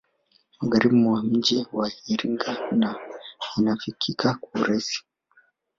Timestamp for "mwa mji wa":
0.95-1.91